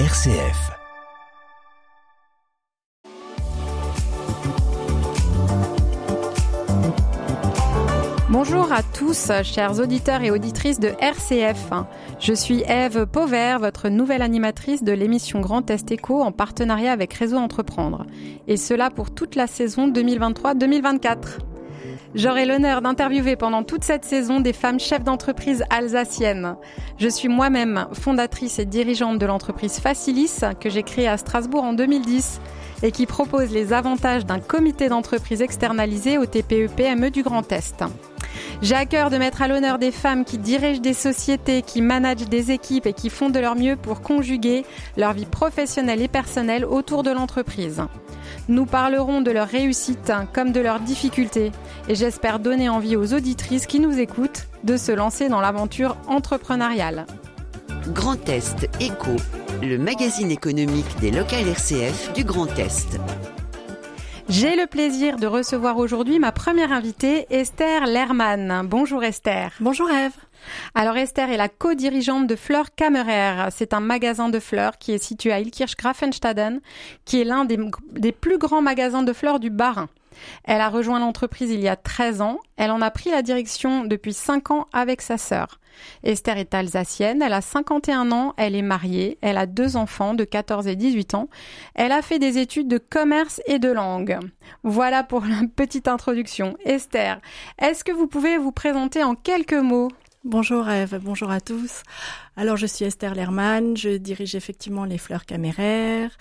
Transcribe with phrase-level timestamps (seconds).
[0.00, 0.72] RCF.
[8.28, 11.70] Bonjour à tous, chers auditeurs et auditrices de RCF.
[12.18, 17.14] Je suis Eve Pauvert, votre nouvelle animatrice de l'émission Grand Est Éco en partenariat avec
[17.14, 18.04] Réseau Entreprendre.
[18.48, 21.38] Et cela pour toute la saison 2023-2024.
[22.14, 26.54] J'aurai l'honneur d'interviewer pendant toute cette saison des femmes chefs d'entreprise alsaciennes.
[26.96, 31.72] Je suis moi-même fondatrice et dirigeante de l'entreprise Facilis que j'ai créée à Strasbourg en
[31.72, 32.40] 2010
[32.84, 37.82] et qui propose les avantages d'un comité d'entreprise externalisé au TPE-PME du Grand Est.
[38.62, 42.28] J'ai à cœur de mettre à l'honneur des femmes qui dirigent des sociétés, qui managent
[42.28, 44.64] des équipes et qui font de leur mieux pour conjuguer
[44.96, 47.82] leur vie professionnelle et personnelle autour de l'entreprise.
[48.48, 51.50] Nous parlerons de leur réussite comme de leurs difficultés
[51.88, 57.06] et j'espère donner envie aux auditrices qui nous écoutent de se lancer dans l'aventure entrepreneuriale.
[57.88, 59.16] Grand Est Éco,
[59.62, 62.98] le magazine économique des locales RCF du Grand Est.
[64.28, 68.66] J'ai le plaisir de recevoir aujourd'hui ma première invitée, Esther Lerman.
[68.66, 69.52] Bonjour Esther.
[69.60, 70.12] Bonjour Eve.
[70.74, 73.48] Alors Esther est la co-dirigeante de Fleurs Kammerer.
[73.50, 76.60] C'est un magasin de fleurs qui est situé à Ilkirch-Grafenstaden,
[77.04, 77.58] qui est l'un des,
[77.92, 79.88] des, plus grands magasins de fleurs du Bas-Rhin.
[80.44, 82.38] Elle a rejoint l'entreprise il y a 13 ans.
[82.56, 85.58] Elle en a pris la direction depuis 5 ans avec sa sœur.
[86.02, 90.24] Esther est alsacienne, elle a 51 ans, elle est mariée, elle a deux enfants de
[90.24, 91.28] 14 et 18 ans.
[91.74, 94.18] Elle a fait des études de commerce et de langue.
[94.62, 96.56] Voilà pour la petite introduction.
[96.64, 97.20] Esther,
[97.58, 99.88] est-ce que vous pouvez vous présenter en quelques mots?
[100.24, 101.82] Bonjour Eve, bonjour à tous.
[102.38, 106.16] Alors je suis Esther Lerman, je dirige effectivement les fleurs caméraires.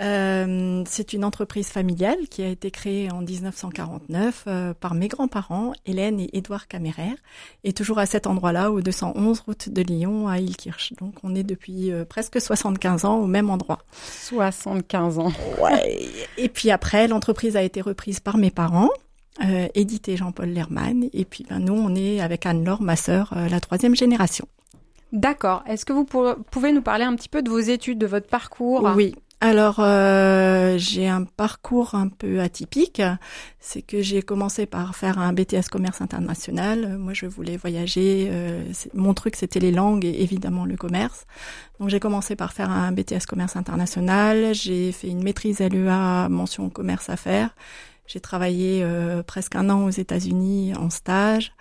[0.00, 5.72] Euh, c'est une entreprise familiale qui a été créée en 1949 euh, par mes grands-parents,
[5.84, 7.16] Hélène et Édouard Caméraire,
[7.64, 10.92] et toujours à cet endroit-là, au 211 route de Lyon à Ilkirch.
[11.00, 13.80] Donc on est depuis euh, presque 75 ans au même endroit.
[14.00, 15.32] 75 ans.
[15.60, 16.08] Ouais.
[16.38, 18.90] et puis après, l'entreprise a été reprise par mes parents.
[19.42, 21.08] Euh, édité Jean-Paul Lerman.
[21.12, 24.46] Et puis ben, nous, on est avec Anne-Laure, ma sœur, euh, la troisième génération.
[25.12, 25.62] D'accord.
[25.66, 28.88] Est-ce que vous pouvez nous parler un petit peu de vos études, de votre parcours?
[28.94, 29.14] Oui.
[29.42, 33.00] Alors, euh, j'ai un parcours un peu atypique.
[33.58, 36.98] C'est que j'ai commencé par faire un BTS commerce international.
[36.98, 38.28] Moi, je voulais voyager.
[38.30, 41.24] Euh, mon truc, c'était les langues et évidemment le commerce.
[41.78, 44.54] Donc, j'ai commencé par faire un BTS commerce international.
[44.54, 47.54] J'ai fait une maîtrise LEA mention commerce affaires.
[48.10, 51.52] J'ai travaillé euh, presque un an aux États-Unis en stage.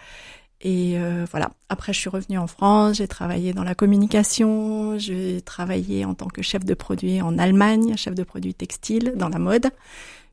[0.61, 1.51] Et euh, voilà.
[1.69, 2.97] Après, je suis revenue en France.
[2.97, 4.97] J'ai travaillé dans la communication.
[4.97, 9.29] J'ai travaillé en tant que chef de produit en Allemagne, chef de produit textile dans
[9.29, 9.69] la mode.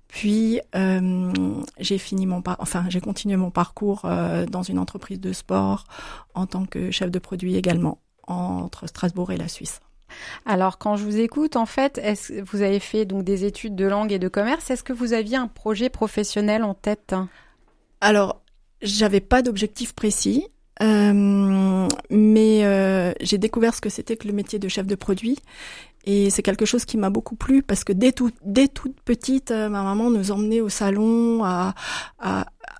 [0.08, 1.32] Puis euh,
[1.78, 5.84] j'ai fini mon enfin j'ai continué mon parcours euh, dans une entreprise de sport
[6.34, 9.80] en tant que chef de produit également entre Strasbourg et la Suisse.
[10.44, 13.86] Alors, quand je vous écoute, en fait, est-ce, vous avez fait donc des études de
[13.86, 14.70] langue et de commerce.
[14.70, 17.14] Est-ce que vous aviez un projet professionnel en tête?
[18.00, 18.42] Alors,
[18.82, 20.46] j'avais pas d'objectif précis.
[20.82, 25.38] Euh, mais euh, j'ai découvert ce que c'était que le métier de chef de produit
[26.06, 29.50] et c'est quelque chose qui m'a beaucoup plu parce que dès, tout, dès toute petite,
[29.50, 31.74] euh, ma maman nous emmenait au salon à,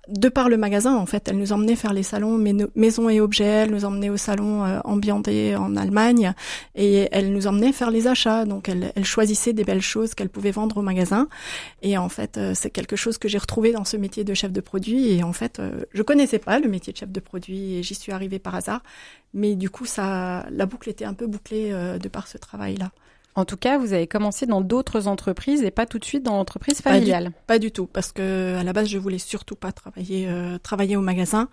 [0.07, 2.37] de par le magasin, en fait, elle nous emmenait faire les salons
[2.75, 6.33] maison et objets, elle nous emmenait au salon euh, ambienté en Allemagne
[6.75, 8.45] et elle nous emmenait faire les achats.
[8.45, 11.27] Donc, elle, elle choisissait des belles choses qu'elle pouvait vendre au magasin.
[11.81, 14.51] Et en fait, euh, c'est quelque chose que j'ai retrouvé dans ce métier de chef
[14.51, 15.11] de produit.
[15.11, 17.95] Et en fait, euh, je connaissais pas le métier de chef de produit et j'y
[17.95, 18.83] suis arrivée par hasard.
[19.33, 22.91] Mais du coup, ça, la boucle était un peu bouclée de par ce travail-là.
[23.37, 26.37] En tout cas, vous avez commencé dans d'autres entreprises et pas tout de suite dans
[26.37, 27.25] l'entreprise familiale.
[27.25, 30.27] Pas du, pas du, tout, parce que à la base, je voulais surtout pas travailler
[30.27, 31.47] euh, travailler au magasin.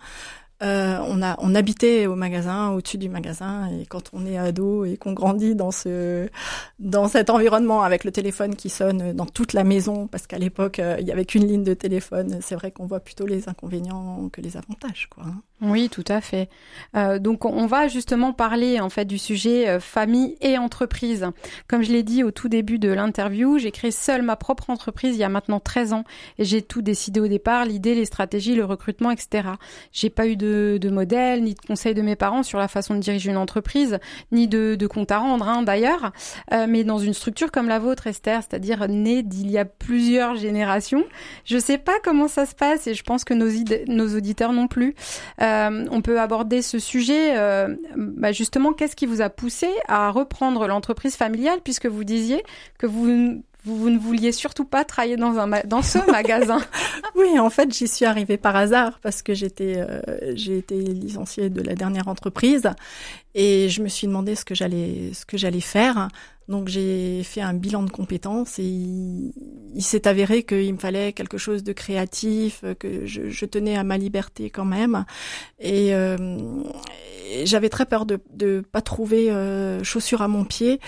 [0.63, 4.85] Euh, on a on habitait au magasin, au-dessus du magasin, et quand on est ado
[4.85, 6.29] et qu'on grandit dans ce
[6.79, 10.79] dans cet environnement avec le téléphone qui sonne dans toute la maison, parce qu'à l'époque
[10.79, 14.29] euh, il y avait qu'une ligne de téléphone, c'est vrai qu'on voit plutôt les inconvénients
[14.31, 15.25] que les avantages, quoi.
[15.27, 15.41] Hein.
[15.61, 16.49] Oui, tout à fait.
[16.95, 21.27] Euh, donc on va justement parler en fait du sujet euh, famille et entreprise.
[21.69, 25.15] Comme je l'ai dit au tout début de l'interview, j'ai créé seule ma propre entreprise
[25.15, 26.03] il y a maintenant 13 ans
[26.37, 29.47] et j'ai tout décidé au départ, l'idée, les stratégies, le recrutement, etc.
[29.93, 32.95] J'ai pas eu de, de modèle ni de conseils de mes parents sur la façon
[32.95, 33.99] de diriger une entreprise,
[34.31, 36.11] ni de, de compte à rendre hein, d'ailleurs,
[36.53, 40.35] euh, mais dans une structure comme la vôtre, Esther, c'est-à-dire née d'il y a plusieurs
[40.35, 41.03] générations.
[41.45, 43.49] Je sais pas comment ça se passe et je pense que nos,
[43.87, 44.95] nos auditeurs non plus.
[45.41, 47.37] Euh, on peut aborder ce sujet.
[47.37, 52.43] Euh, bah justement, qu'est-ce qui vous a poussé à reprendre l'entreprise familiale, puisque vous disiez
[52.77, 56.61] que vous vous, ne vouliez surtout pas travailler dans un dans ce magasin.
[57.15, 60.01] oui, en fait, j'y suis arrivée par hasard parce que j'étais euh,
[60.33, 62.69] j'ai été licenciée de la dernière entreprise
[63.33, 66.09] et je me suis demandé ce que j'allais ce que j'allais faire.
[66.47, 71.39] Donc j'ai fait un bilan de compétences et il, s'est avéré qu'il me fallait quelque
[71.39, 75.05] chose de créatif, que je, tenais à ma liberté quand même.
[75.59, 76.37] Et, euh,
[77.43, 80.79] j'avais très peur de ne pas trouver euh, chaussures à mon pied.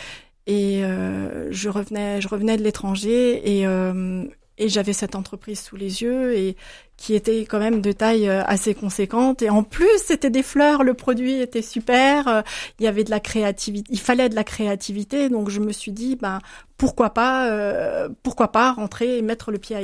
[0.48, 4.24] Et euh, je revenais, je revenais de l'étranger et, euh,
[4.58, 6.56] et j'avais cette entreprise sous les yeux et
[6.98, 9.44] qui était quand même de taille euh, assez conséquente.
[9.44, 12.42] Et en plus c'était des fleurs le produit était super euh,
[12.80, 15.30] il y avait de la créativité il fallait de la créativité.
[15.30, 16.40] Donc je me suis dit ben
[16.78, 19.76] pourquoi pas euh, pourquoi pas rentrer et mettre le pied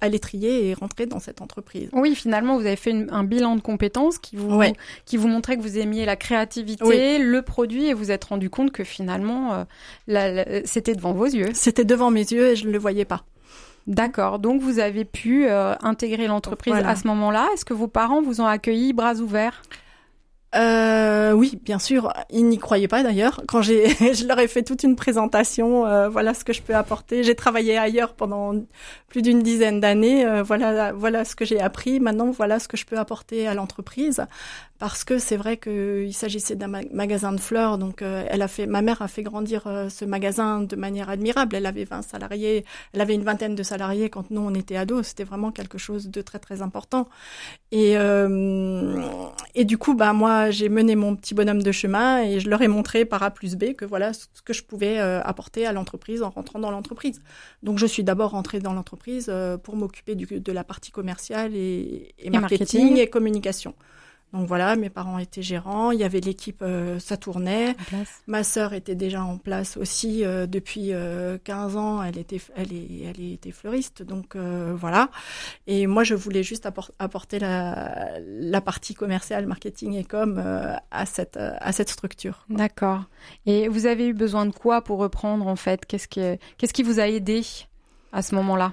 [0.00, 1.90] à l'étrier et rentrer dans cette entreprise.
[1.92, 4.62] Oui finalement vous avez fait un bilan de compétences qui vous
[5.04, 8.72] qui vous montrait que vous aimiez la créativité le produit et vous êtes rendu compte
[8.72, 9.66] que finalement
[10.64, 11.50] c'était devant vos yeux.
[11.52, 13.24] C'était devant mes yeux et je ne le voyais pas
[13.86, 14.38] D'accord.
[14.38, 17.48] Donc vous avez pu euh, intégrer l'entreprise à ce moment-là.
[17.54, 19.62] Est-ce que vos parents vous ont accueilli bras ouverts?
[20.56, 22.12] Euh, oui, bien sûr.
[22.30, 23.42] Ils n'y croyaient pas d'ailleurs.
[23.48, 25.86] Quand j'ai, je leur ai fait toute une présentation.
[25.86, 27.24] Euh, voilà ce que je peux apporter.
[27.24, 28.54] J'ai travaillé ailleurs pendant
[29.08, 30.24] plus d'une dizaine d'années.
[30.24, 31.98] Euh, voilà, voilà ce que j'ai appris.
[31.98, 34.24] Maintenant, voilà ce que je peux apporter à l'entreprise.
[34.78, 37.78] Parce que c'est vrai qu'il s'agissait d'un magasin de fleurs.
[37.78, 41.56] Donc, elle a fait, ma mère a fait grandir ce magasin de manière admirable.
[41.56, 42.64] Elle avait 20 salariés.
[42.92, 45.06] Elle avait une vingtaine de salariés quand nous on était ados.
[45.06, 47.08] C'était vraiment quelque chose de très très important.
[47.70, 47.94] Et
[49.54, 52.62] et du coup, bah moi j'ai mené mon petit bonhomme de chemin et je leur
[52.62, 55.72] ai montré par A plus B que voilà ce que je pouvais euh, apporter à
[55.72, 57.20] l'entreprise en rentrant dans l'entreprise.
[57.62, 62.14] Donc je suis d'abord rentrée dans l'entreprise euh, pour m'occuper de la partie commerciale et,
[62.30, 63.74] marketing et communication.
[64.34, 67.76] Donc voilà, mes parents étaient gérants, il y avait l'équipe, euh, ça tournait.
[68.26, 72.72] Ma sœur était déjà en place aussi euh, depuis 15 euh, ans, elle était, elle,
[72.72, 75.08] est, elle était fleuriste, donc voilà.
[75.68, 76.66] Et moi, je voulais juste
[76.98, 80.42] apporter la, la, partie commerciale, marketing et com
[80.90, 82.44] à cette à cette structure.
[82.48, 83.04] D'accord.
[83.46, 85.86] Et vous avez eu besoin de quoi pour reprendre en fait?
[85.86, 86.20] Qu'est-ce qui
[86.58, 87.42] qu'est-ce qui vous a aidé
[88.12, 88.72] à ce moment-là?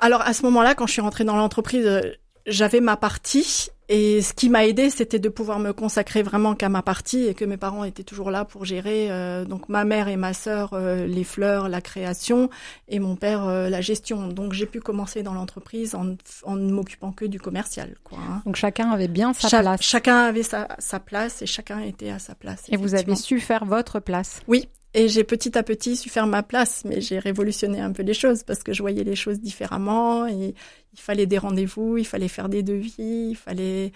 [0.00, 2.02] Alors à ce moment-là, quand je suis rentrée dans l'entreprise,
[2.46, 6.68] j'avais ma partie et ce qui m'a aidé, c'était de pouvoir me consacrer vraiment qu'à
[6.68, 9.10] ma partie et que mes parents étaient toujours là pour gérer.
[9.10, 12.50] Euh, donc ma mère et ma sœur euh, les fleurs, la création,
[12.88, 14.28] et mon père euh, la gestion.
[14.28, 17.94] Donc j'ai pu commencer dans l'entreprise en, en ne m'occupant que du commercial.
[18.04, 18.42] Quoi, hein.
[18.44, 19.80] Donc chacun avait bien sa place.
[19.82, 22.64] Chacun avait sa, sa, place et chacun était à sa place.
[22.68, 24.40] Et vous avez su faire votre place.
[24.48, 28.02] Oui, et j'ai petit à petit su faire ma place, mais j'ai révolutionné un peu
[28.02, 30.54] les choses parce que je voyais les choses différemment et
[30.92, 33.92] il fallait des rendez-vous, il fallait faire des devis, il fallait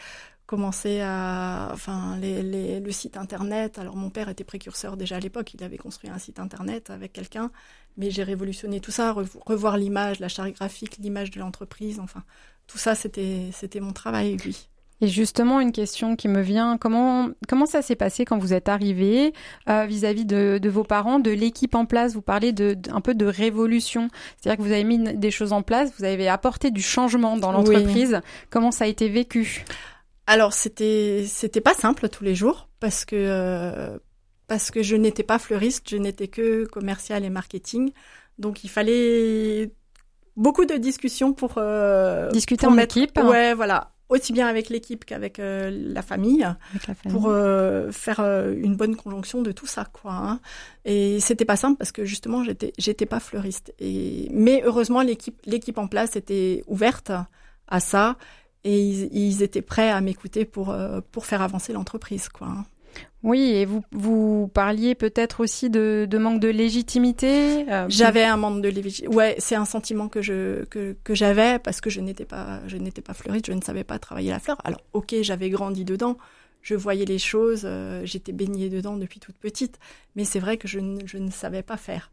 [0.47, 3.79] commencer à, enfin, les, les, le site internet.
[3.79, 7.13] Alors mon père était précurseur déjà à l'époque, il avait construit un site internet avec
[7.15, 7.51] quelqu'un,
[7.97, 9.15] mais j'ai révolutionné tout ça,
[9.47, 12.23] revoir l'image, la charte graphique, l'image de l'entreprise, enfin,
[12.67, 14.69] tout ça c'était c'était mon travail, oui.
[15.03, 18.69] Et justement, une question qui me vient, comment, comment ça s'est passé quand vous êtes
[18.69, 19.33] arrivé
[19.69, 22.15] euh, vis-à-vis de, de, vos parents, de l'équipe en place?
[22.15, 25.63] Vous parlez de, un peu de révolution, c'est-à-dire que vous avez mis des choses en
[25.63, 28.21] place, vous avez apporté du changement dans l'entreprise.
[28.49, 29.65] Comment ça a été vécu?
[30.29, 33.99] Alors, c'était c'était pas simple tous les jours parce que euh,
[34.47, 37.91] parce que je n'étais pas fleuriste, je n'étais que commercial et marketing.
[38.39, 39.73] Donc, il fallait
[40.37, 43.19] beaucoup de discussions pour euh, discuter en équipe.
[43.19, 46.47] Ouais, voilà aussi bien avec l'équipe qu'avec euh, la, famille,
[47.09, 50.13] pour euh, faire euh, une bonne conjonction de tout ça, quoi.
[50.13, 50.41] Hein.
[50.85, 53.73] Et c'était pas simple parce que justement j'étais j'étais pas fleuriste.
[53.79, 57.13] Et mais heureusement l'équipe l'équipe en place était ouverte
[57.69, 58.17] à ça
[58.65, 60.75] et ils, ils étaient prêts à m'écouter pour
[61.11, 62.49] pour faire avancer l'entreprise, quoi.
[62.49, 62.65] Hein.
[63.23, 67.71] Oui, et vous, vous parliez peut-être aussi de, de, manque de légitimité.
[67.71, 69.15] Euh, j'avais un manque de légitimité.
[69.15, 72.77] Ouais, c'est un sentiment que je que, que j'avais parce que je n'étais pas je
[72.77, 74.59] n'étais pas fleuriste, je ne savais pas travailler la fleur.
[74.65, 76.17] Alors, ok, j'avais grandi dedans,
[76.63, 79.79] je voyais les choses, euh, j'étais baignée dedans depuis toute petite,
[80.17, 82.11] mais c'est vrai que je, je ne savais pas faire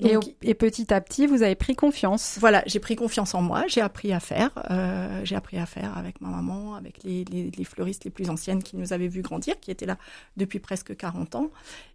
[0.00, 2.36] et, petit à petit, vous avez pris confiance.
[2.40, 4.50] Voilà, j'ai pris confiance en moi, j'ai appris à faire.
[4.70, 8.30] Euh, j'ai appris à faire avec ma maman, avec les, les, les, fleuristes les plus
[8.30, 9.98] anciennes qui nous avaient vu grandir, qui étaient là
[10.36, 11.50] depuis presque 40 ans.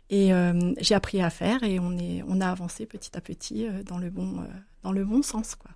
[0.10, 3.66] Et euh, j'ai appris à faire et on, est, on a avancé petit à petit
[3.66, 4.46] euh, dans, le bon, euh,
[4.84, 5.56] dans le bon sens.
[5.56, 5.72] Quoi.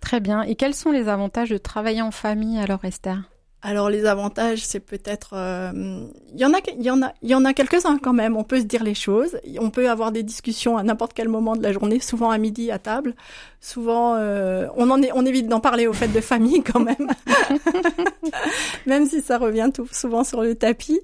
[0.00, 0.42] Très bien.
[0.42, 3.22] Et quels sont les avantages de travailler en famille alors, Esther?
[3.64, 6.04] Alors les avantages, c'est peut-être, euh,
[6.34, 8.36] il y en a, il y en a, il y en a quelques-uns quand même.
[8.36, 11.54] On peut se dire les choses, on peut avoir des discussions à n'importe quel moment
[11.54, 13.14] de la journée, souvent à midi à table.
[13.60, 17.08] Souvent, euh, on en est, on évite d'en parler aux fêtes de famille quand même,
[18.86, 21.00] même si ça revient tout souvent sur le tapis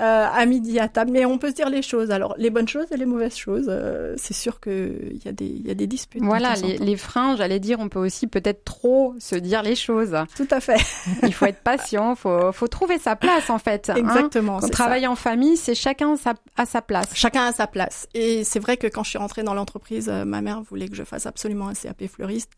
[0.00, 1.10] euh, à midi à table.
[1.12, 2.10] Mais on peut se dire les choses.
[2.10, 3.70] Alors les bonnes choses et les mauvaises choses,
[4.16, 6.22] c'est sûr que il y a des, il y a des disputes.
[6.22, 10.16] Voilà, les, les freins, j'allais dire, on peut aussi peut-être trop se dire les choses.
[10.36, 10.80] Tout à fait.
[11.22, 13.90] il faut être patient faut, faut trouver sa place en fait.
[13.90, 13.96] Hein.
[13.96, 14.60] Exactement.
[14.60, 16.14] Quand on travaille en famille, c'est chacun
[16.56, 17.10] à sa place.
[17.14, 18.08] Chacun à sa place.
[18.14, 20.96] Et c'est vrai que quand je suis rentrée dans l'entreprise, euh, ma mère voulait que
[20.96, 22.52] je fasse absolument un CAP fleuriste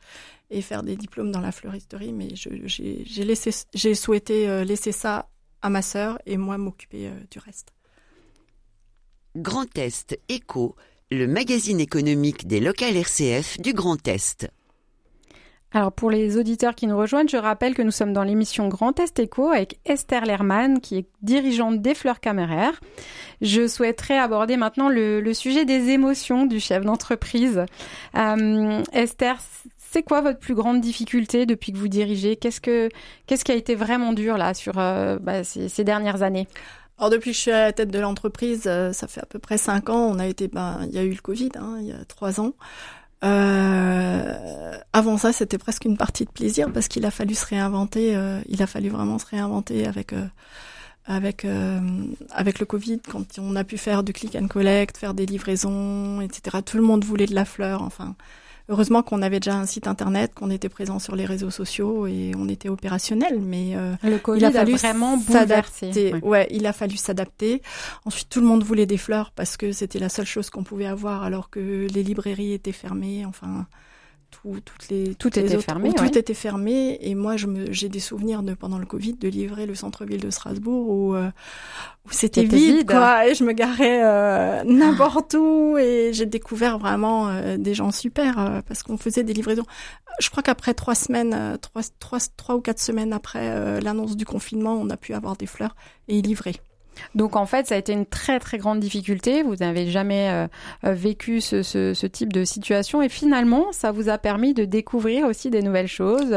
[0.50, 5.28] et faire des diplômes dans la fleuristerie, mais j'ai souhaité euh, laisser ça
[5.62, 7.74] à ma sœur et moi m'occuper euh, du reste.
[9.36, 10.74] Grand Est Éco,
[11.10, 14.50] le magazine économique des locales RCF du Grand Est.
[15.72, 18.98] Alors pour les auditeurs qui nous rejoignent, je rappelle que nous sommes dans l'émission Grand
[18.98, 22.80] Est Éco avec Esther Lerman qui est dirigeante des Fleurs Caméraires.
[23.42, 27.66] Je souhaiterais aborder maintenant le, sujet des émotions du chef d'entreprise.
[28.16, 29.36] Euh, Esther,
[29.98, 32.36] c'est quoi votre plus grande difficulté depuis que vous dirigez?
[32.36, 32.88] Qu'est-ce que
[33.26, 36.46] qu'est-ce qui a été vraiment dur là sur euh, bah, ces, dernières années?
[36.98, 39.40] Alors depuis que je suis à la tête de l'entreprise, euh, ça fait à peu
[39.40, 40.08] près cinq ans.
[40.08, 42.40] On a été, ben, il y a eu le Covid, hein, il y a trois
[42.40, 42.52] ans.
[43.24, 48.16] Euh, avant ça, c'était presque une partie de plaisir parce qu'il a fallu se réinventer.
[48.48, 50.14] Il a fallu vraiment se réinventer avec
[51.06, 51.44] avec
[52.30, 56.20] avec le Covid quand on a pu faire du click and collect, faire des livraisons,
[56.20, 56.58] etc.
[56.64, 57.82] Tout le monde voulait de la fleur.
[57.82, 58.14] Enfin,
[58.70, 62.32] Heureusement qu'on avait déjà un site internet, qu'on était présent sur les réseaux sociaux et
[62.36, 63.40] on était opérationnel.
[63.40, 66.14] Mais euh, le Covid il a fallu vraiment bouleversé.
[66.22, 66.46] Ouais.
[66.50, 67.62] il a fallu s'adapter.
[68.04, 70.86] Ensuite, tout le monde voulait des fleurs parce que c'était la seule chose qu'on pouvait
[70.86, 73.24] avoir, alors que les librairies étaient fermées.
[73.24, 73.66] Enfin,
[74.30, 75.92] tout, toutes les, tout était fermé.
[75.92, 76.98] Tout était fermé.
[77.00, 80.20] Et moi, je me, j'ai des souvenirs de pendant le Covid de livrer le centre-ville
[80.20, 81.30] de Strasbourg où, euh,
[82.06, 83.26] où c'était vide, quoi.
[83.26, 85.76] Et je me garais euh, n'importe où.
[85.78, 89.66] Et j'ai découvert vraiment euh, des gens super parce qu'on faisait des livraisons.
[90.20, 94.74] Je crois qu'après trois semaines, trois, trois, trois ou quatre semaines après l'annonce du confinement,
[94.74, 95.76] on a pu avoir des fleurs
[96.08, 96.56] et y livrer.
[97.14, 99.42] Donc en fait, ça a été une très très grande difficulté.
[99.42, 100.30] Vous n'avez jamais
[100.84, 104.64] euh, vécu ce, ce, ce, type de situation et finalement, ça vous a permis de
[104.64, 106.36] découvrir aussi des nouvelles choses,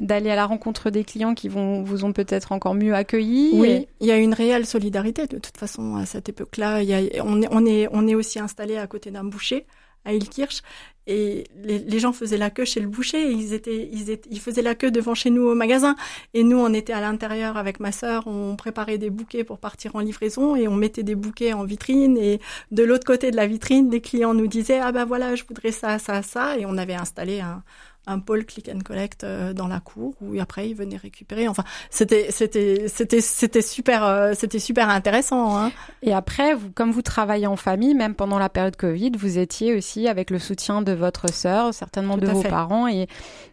[0.00, 3.50] d'aller à la rencontre des clients qui vont vous ont peut-être encore mieux accueilli.
[3.54, 6.80] Oui, il y a une réelle solidarité de toute façon à cette époque-là.
[7.24, 9.66] On est, on est on est aussi installé à côté d'un boucher
[10.04, 10.62] à Ilkirch
[11.10, 13.90] et les, gens faisaient la queue chez le boucher, ils ils étaient,
[14.30, 15.96] ils faisaient la queue devant chez nous au magasin,
[16.34, 19.96] et nous on était à l'intérieur avec ma sœur, on préparait des bouquets pour partir
[19.96, 22.16] en livraison et on mettait des bouquets en vitrine.
[22.16, 22.40] Et
[22.70, 25.72] de l'autre côté de la vitrine, des clients nous disaient ah ben voilà je voudrais
[25.72, 27.62] ça, ça, ça, et on avait installé un,
[28.06, 31.48] un pôle click and collect euh, dans la cour où après ils venaient récupérer.
[31.48, 35.56] Enfin, c'était c'était c'était c'était super euh, c'était super intéressant.
[35.56, 35.72] Hein.
[36.02, 39.74] Et après, vous, comme vous travaillez en famille, même pendant la période Covid, vous étiez
[39.74, 43.06] aussi avec le soutien de votre sœur, certainement de vos parents, et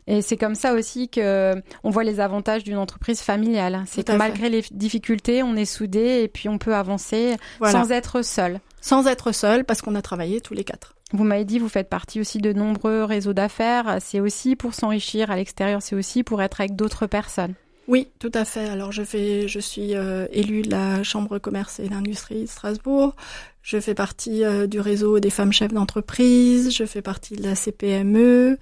[0.08, 3.84] et c'est comme ça aussi que on voit les avantages d'une entreprise familiale.
[3.88, 8.22] C'est que malgré les difficultés, on est soudés et puis on peut avancer sans être
[8.22, 8.62] seul.
[8.80, 10.97] Sans être seul, parce qu'on a travaillé tous les quatre.
[11.14, 13.98] Vous m'avez dit, vous faites partie aussi de nombreux réseaux d'affaires.
[14.02, 17.54] C'est aussi pour s'enrichir à l'extérieur, c'est aussi pour être avec d'autres personnes.
[17.88, 18.68] Oui, tout à fait.
[18.68, 23.16] Alors je fais, je suis euh, élue de la Chambre commerce et d'industrie de Strasbourg.
[23.62, 26.76] Je fais partie euh, du réseau des femmes chefs d'entreprise.
[26.76, 28.58] Je fais partie de la CPME.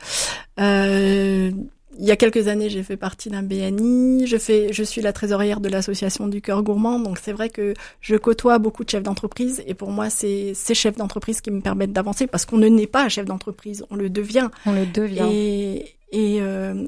[0.59, 1.51] Euh,
[1.97, 4.27] il y a quelques années, j'ai fait partie d'un BNI.
[4.27, 6.99] Je fais, je suis la trésorière de l'association du cœur gourmand.
[6.99, 10.73] Donc c'est vrai que je côtoie beaucoup de chefs d'entreprise et pour moi, c'est ces
[10.73, 14.09] chefs d'entreprise qui me permettent d'avancer parce qu'on ne naît pas chef d'entreprise, on le
[14.09, 14.49] devient.
[14.65, 15.27] On le devient.
[15.31, 16.87] Et, et euh,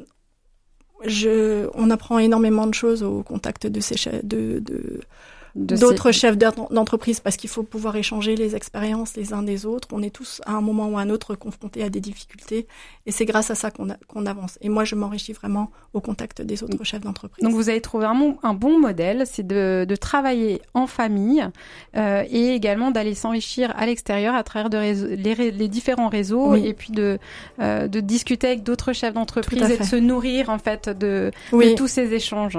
[1.05, 5.01] je, on apprend énormément de choses au contact de ces chefs, de, de
[5.57, 9.87] d'autres chefs d'entreprise parce qu'il faut pouvoir échanger les expériences les uns des autres.
[9.91, 12.67] On est tous à un moment ou à un autre confrontés à des difficultés
[13.05, 14.57] et c'est grâce à ça qu'on avance.
[14.61, 17.43] Et moi, je m'enrichis vraiment au contact des autres chefs d'entreprise.
[17.43, 21.45] Donc vous avez trouvé un, un bon modèle, c'est de, de, travailler en famille
[21.95, 26.73] euh, et également d'aller s'enrichir à l'extérieur à travers de les, les, différents réseaux et
[26.73, 27.17] puis de,
[27.59, 31.75] euh, de discuter avec d'autres chefs d'entreprise et de se nourrir en fait de, de
[31.75, 32.57] tous ces échanges.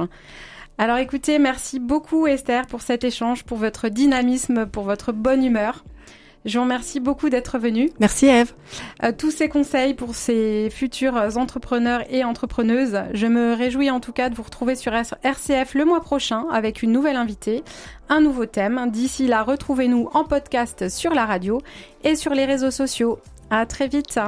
[0.80, 5.84] Alors écoutez, merci beaucoup Esther pour cet échange, pour votre dynamisme, pour votre bonne humeur.
[6.44, 7.90] Je vous remercie beaucoup d'être venue.
[7.98, 8.54] Merci Eve.
[9.02, 12.96] Euh, tous ces conseils pour ces futurs entrepreneurs et entrepreneuses.
[13.12, 16.82] Je me réjouis en tout cas de vous retrouver sur RCF le mois prochain avec
[16.84, 17.64] une nouvelle invitée,
[18.08, 18.88] un nouveau thème.
[18.92, 21.60] D'ici là, retrouvez-nous en podcast sur la radio
[22.04, 23.18] et sur les réseaux sociaux.
[23.50, 24.20] À très vite.